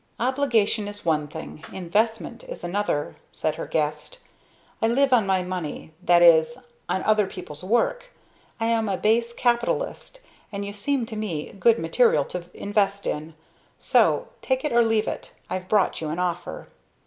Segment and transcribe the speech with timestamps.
[0.19, 4.17] "Obligation is one thing investment is another," said her guest.
[4.81, 8.09] "I live on my money that is, on other people's work.
[8.59, 10.19] I am a base capitalist,
[10.51, 13.35] and you seem to me good material to invest in.
[13.77, 16.69] So take it or leave it I've brought you an offer."